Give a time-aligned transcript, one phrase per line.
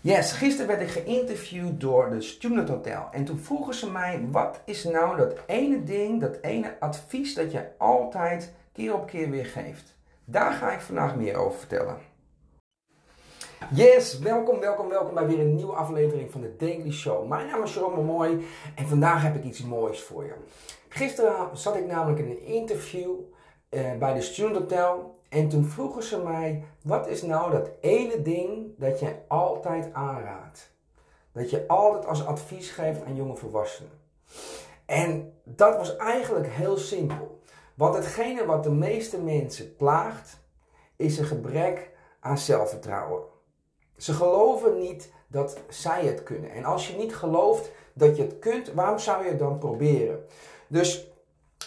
[0.00, 3.08] Yes, gisteren werd ik geïnterviewd door de Student Hotel.
[3.12, 7.52] En toen vroegen ze mij, wat is nou dat ene ding, dat ene advies dat
[7.52, 9.96] je altijd keer op keer weer geeft?
[10.24, 11.96] Daar ga ik vandaag meer over vertellen.
[13.70, 17.28] Yes, welkom, welkom, welkom bij weer een nieuwe aflevering van de Daily Show.
[17.28, 20.34] Mijn naam is Jerome Mooi en vandaag heb ik iets moois voor je.
[20.88, 23.10] Gisteren zat ik namelijk in een interview
[23.70, 28.22] uh, bij de Student Hotel en toen vroegen ze mij, wat is nou dat ene
[28.22, 30.76] ding dat je altijd aanraadt?
[31.32, 33.92] Dat je altijd als advies geeft aan jonge volwassenen.
[34.86, 37.40] En dat was eigenlijk heel simpel.
[37.74, 40.38] Want hetgene wat de meeste mensen plaagt,
[40.96, 41.90] is een gebrek
[42.20, 43.22] aan zelfvertrouwen.
[43.96, 46.50] Ze geloven niet dat zij het kunnen.
[46.50, 50.24] En als je niet gelooft dat je het kunt, waarom zou je het dan proberen?
[50.68, 51.10] Dus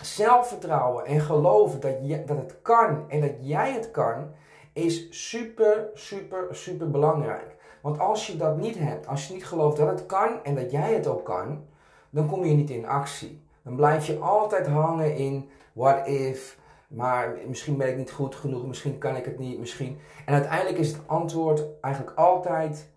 [0.06, 4.32] zelfvertrouwen en geloven dat, je, dat het kan en dat jij het kan,
[4.74, 7.56] is super, super, super belangrijk.
[7.82, 10.72] Want als je dat niet hebt, als je niet gelooft dat het kan en dat
[10.72, 11.66] jij het ook kan,
[12.10, 13.42] dan kom je niet in actie.
[13.64, 18.68] Dan blijf je altijd hangen in what if, maar misschien ben ik niet goed genoeg,
[18.68, 20.00] misschien kan ik het niet, misschien.
[20.26, 22.90] En uiteindelijk is het antwoord eigenlijk altijd,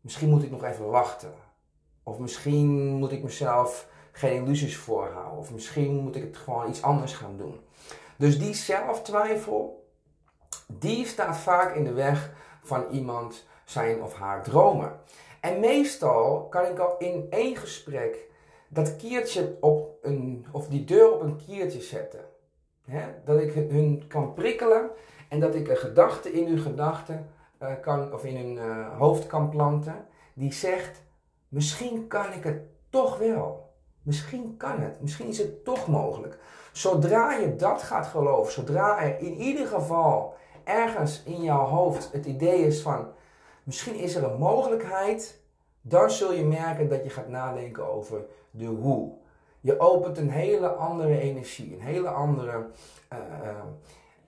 [0.00, 1.32] misschien moet ik nog even wachten.
[2.02, 5.38] Of misschien moet ik mezelf geen illusies voorhouden.
[5.38, 7.60] Of misschien moet ik het gewoon iets anders gaan doen.
[8.16, 9.88] Dus die zelftwijfel,
[10.66, 12.32] die staat vaak in de weg
[12.62, 15.00] van iemand zijn of haar dromen.
[15.40, 18.30] En meestal kan ik al in één gesprek
[18.68, 22.24] dat kiertje op een, of die deur op een kiertje zetten.
[23.24, 24.90] Dat ik hun kan prikkelen
[25.28, 27.30] en dat ik een gedachte in hun gedachten
[27.62, 31.02] uh, kan, of in hun uh, hoofd kan planten, die zegt:
[31.48, 33.71] Misschien kan ik het toch wel.
[34.02, 36.38] Misschien kan het, misschien is het toch mogelijk.
[36.72, 42.26] Zodra je dat gaat geloven, zodra er in ieder geval ergens in jouw hoofd het
[42.26, 43.06] idee is van
[43.62, 45.40] misschien is er een mogelijkheid,
[45.80, 49.12] dan zul je merken dat je gaat nadenken over de hoe.
[49.60, 52.66] Je opent een hele andere energie, een hele andere
[53.12, 53.58] uh, uh,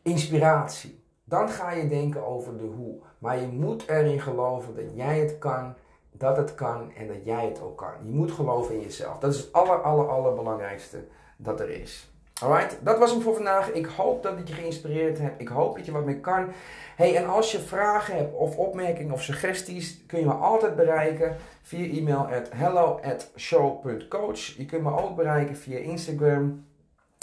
[0.03, 1.03] inspiratie.
[1.25, 2.97] Dan ga je denken over de hoe.
[3.19, 5.75] Maar je moet erin geloven dat jij het kan
[6.19, 7.92] dat het kan en dat jij het ook kan.
[8.04, 9.19] Je moet geloven in jezelf.
[9.19, 11.04] Dat is het aller, aller, allerbelangrijkste
[11.36, 12.12] dat er is.
[12.42, 13.72] Alright, dat was hem voor vandaag.
[13.72, 15.41] Ik hoop dat ik je geïnspireerd heb.
[15.41, 16.48] Ik hoop dat je wat meer kan.
[16.97, 21.36] Hey, en als je vragen hebt of opmerkingen of suggesties, kun je me altijd bereiken
[21.62, 24.41] via e-mail at hello at show.coach.
[24.56, 26.64] Je kunt me ook bereiken via Instagram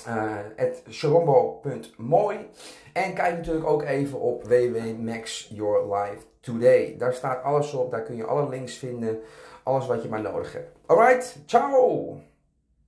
[0.08, 0.38] uh,
[2.94, 6.96] En kijk natuurlijk ook even op www.maxyourlifetoday.
[6.98, 9.20] Daar staat alles op, daar kun je alle links vinden,
[9.64, 10.72] alles wat je maar nodig hebt.
[10.86, 12.20] Alright, ciao!